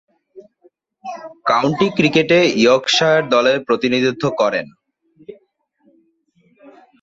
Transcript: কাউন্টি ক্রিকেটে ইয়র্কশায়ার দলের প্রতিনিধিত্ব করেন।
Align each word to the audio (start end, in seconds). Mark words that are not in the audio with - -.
কাউন্টি 1.45 1.87
ক্রিকেটে 1.97 2.39
ইয়র্কশায়ার 2.61 3.21
দলের 3.29 3.57
প্রতিনিধিত্ব 3.67 4.23
করেন। 4.37 4.67